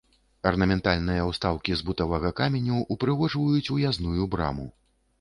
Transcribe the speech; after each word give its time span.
Арнаментальныя 0.51 1.27
ўстаўкі 1.31 1.71
з 1.83 1.87
бутавага 1.91 2.33
каменю 2.41 2.83
ўпрыгожваюць 2.99 3.67
уязную 3.79 4.23
браму. 4.35 4.71